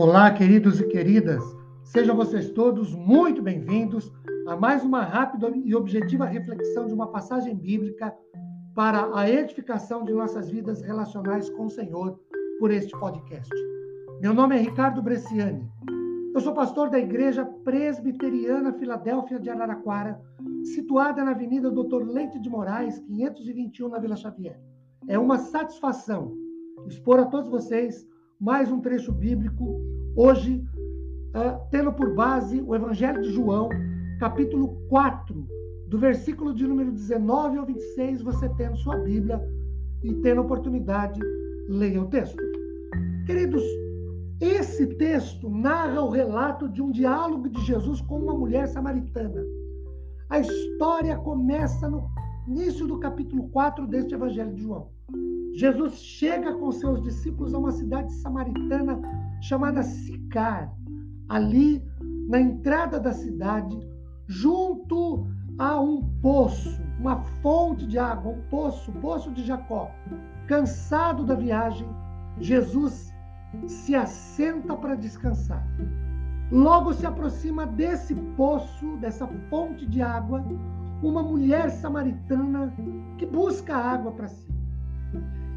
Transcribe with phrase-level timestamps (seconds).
[0.00, 1.42] Olá, queridos e queridas.
[1.82, 4.12] Sejam vocês todos muito bem-vindos
[4.46, 8.14] a mais uma rápida e objetiva reflexão de uma passagem bíblica
[8.76, 12.16] para a edificação de nossas vidas relacionais com o Senhor
[12.60, 13.52] por este podcast.
[14.20, 15.68] Meu nome é Ricardo Bresciani.
[16.32, 20.20] Eu sou pastor da Igreja Presbiteriana Filadélfia de Araraquara,
[20.62, 24.60] situada na Avenida Doutor Leite de Moraes, 521, na Vila Xavier.
[25.08, 26.32] É uma satisfação
[26.86, 28.06] expor a todos vocês
[28.40, 29.80] mais um trecho bíblico,
[30.18, 30.64] hoje,
[31.28, 33.68] uh, tendo por base o Evangelho de João,
[34.18, 35.46] capítulo 4,
[35.86, 39.40] do versículo de número 19 ao 26, você tendo sua Bíblia
[40.02, 41.20] e tendo oportunidade,
[41.68, 42.36] leia o texto.
[43.26, 43.62] Queridos,
[44.40, 49.40] esse texto narra o relato de um diálogo de Jesus com uma mulher samaritana.
[50.28, 52.10] A história começa no
[52.48, 54.88] início do capítulo 4 deste Evangelho de João.
[55.58, 59.00] Jesus chega com seus discípulos a uma cidade samaritana
[59.40, 60.72] chamada Sicar.
[61.28, 61.84] Ali,
[62.28, 63.76] na entrada da cidade,
[64.28, 65.26] junto
[65.58, 69.90] a um poço, uma fonte de água, um poço, poço de Jacó.
[70.46, 71.88] Cansado da viagem,
[72.38, 73.12] Jesus
[73.66, 75.66] se assenta para descansar.
[76.52, 80.40] Logo se aproxima desse poço, dessa fonte de água,
[81.02, 82.72] uma mulher samaritana
[83.18, 84.57] que busca água para si.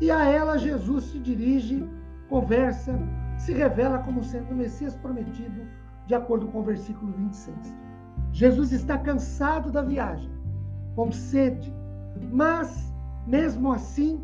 [0.00, 1.88] E a ela Jesus se dirige,
[2.28, 2.98] conversa,
[3.36, 5.62] se revela como sendo o Messias prometido,
[6.06, 7.74] de acordo com o versículo 26.
[8.32, 10.30] Jesus está cansado da viagem,
[10.94, 11.72] com sede,
[12.30, 12.92] mas,
[13.26, 14.22] mesmo assim,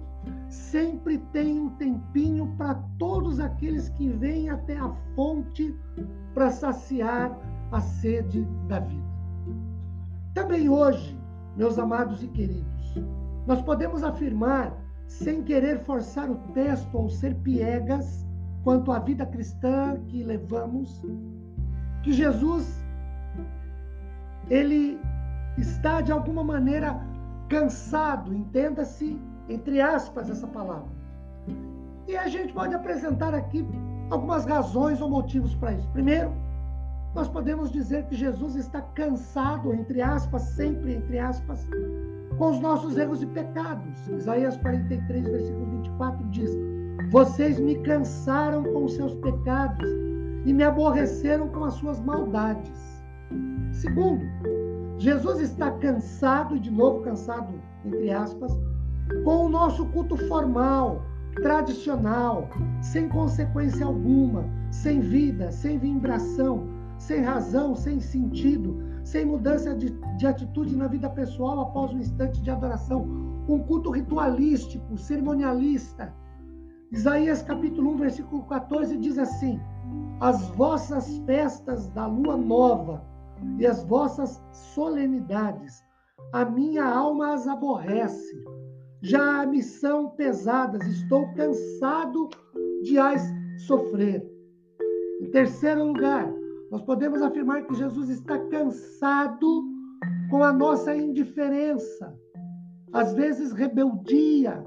[0.49, 5.75] sempre tem um tempinho para todos aqueles que vêm até a fonte
[6.33, 7.37] para saciar
[7.73, 9.15] a sede da vida.
[10.33, 11.19] Também hoje,
[11.57, 12.95] meus amados e queridos,
[13.47, 14.73] nós podemos afirmar
[15.07, 18.25] sem querer forçar o texto ou ser piegas
[18.63, 21.03] quanto à vida cristã que levamos,
[22.03, 22.83] que Jesus
[24.49, 24.99] ele
[25.57, 26.99] está de alguma maneira
[27.49, 29.19] cansado, entenda-se
[29.49, 30.89] entre aspas essa palavra.
[32.09, 33.67] E a gente pode apresentar aqui
[34.11, 35.89] algumas razões ou motivos para isso.
[35.89, 36.33] Primeiro,
[37.15, 41.67] nós podemos dizer que Jesus está cansado, entre aspas, sempre entre aspas,
[42.37, 44.09] com os nossos erros e pecados.
[44.09, 46.51] Isaías 43, versículo 24 diz:
[47.11, 49.89] Vocês me cansaram com os seus pecados
[50.45, 53.03] e me aborreceram com as suas maldades.
[53.71, 54.25] Segundo,
[54.99, 57.55] Jesus está cansado, e de novo cansado,
[57.85, 58.53] entre aspas,
[59.25, 61.03] com o nosso culto formal,
[61.37, 62.49] tradicional,
[62.81, 66.74] sem consequência alguma, sem vida, sem vibração,
[67.05, 72.41] sem razão, sem sentido, sem mudança de, de atitude na vida pessoal após um instante
[72.41, 73.03] de adoração.
[73.47, 76.15] Um culto ritualístico, cerimonialista.
[76.91, 79.61] Isaías capítulo 1, versículo 14 diz assim:
[80.19, 83.05] As vossas festas da lua nova
[83.59, 85.85] e as vossas solenidades,
[86.33, 88.43] a minha alma as aborrece.
[89.03, 92.31] Já me são pesadas, estou cansado
[92.83, 93.23] de as
[93.67, 94.27] sofrer.
[95.21, 96.33] Em terceiro lugar,
[96.75, 99.65] nós podemos afirmar que Jesus está cansado
[100.29, 102.13] com a nossa indiferença,
[102.93, 104.61] às vezes rebeldia,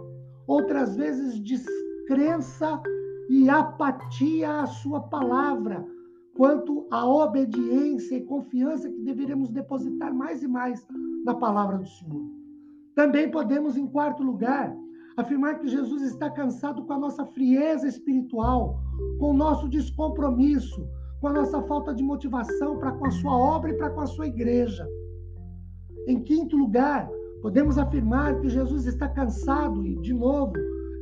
[0.47, 2.81] outras vezes descrença
[3.29, 5.85] e apatia à sua palavra,
[6.33, 10.87] quanto à obediência e confiança que deveremos depositar mais e mais
[11.25, 12.25] na palavra do Senhor.
[12.95, 14.73] Também podemos, em quarto lugar,
[15.17, 18.79] afirmar que Jesus está cansado com a nossa frieza espiritual,
[19.19, 20.87] com o nosso descompromisso,
[21.19, 24.07] com a nossa falta de motivação para com a sua obra e para com a
[24.07, 24.87] sua igreja.
[26.07, 27.09] Em quinto lugar,
[27.41, 30.53] podemos afirmar que Jesus está cansado, e de novo,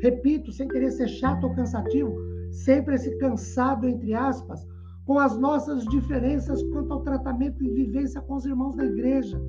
[0.01, 2.15] repito, sem querer ser chato ou cansativo,
[2.51, 4.65] sempre esse cansado, entre aspas,
[5.05, 9.39] com as nossas diferenças quanto ao tratamento e vivência com os irmãos da igreja,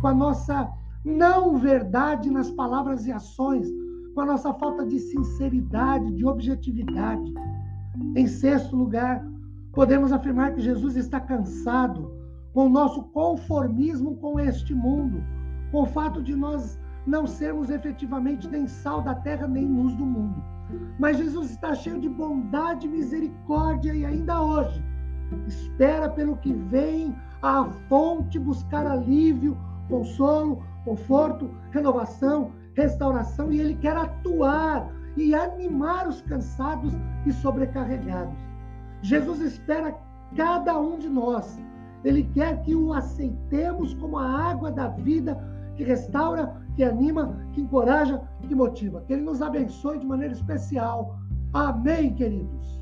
[0.00, 0.68] com a nossa
[1.04, 3.68] não verdade nas palavras e ações,
[4.14, 7.32] com a nossa falta de sinceridade, de objetividade.
[8.16, 9.24] Em sexto lugar,
[9.76, 12.10] Podemos afirmar que Jesus está cansado
[12.54, 15.22] com o nosso conformismo com este mundo,
[15.70, 20.06] com o fato de nós não sermos efetivamente nem sal da terra, nem luz do
[20.06, 20.42] mundo.
[20.98, 24.82] Mas Jesus está cheio de bondade misericórdia e ainda hoje
[25.46, 29.58] espera pelo que vem à fonte buscar alívio,
[29.90, 36.94] consolo, conforto, renovação, restauração e ele quer atuar e animar os cansados
[37.26, 38.55] e sobrecarregados.
[39.06, 39.96] Jesus espera
[40.34, 41.56] cada um de nós.
[42.04, 45.38] Ele quer que o aceitemos como a água da vida
[45.76, 49.02] que restaura, que anima, que encoraja, que motiva.
[49.06, 51.16] Que Ele nos abençoe de maneira especial.
[51.52, 52.80] Amém, queridos.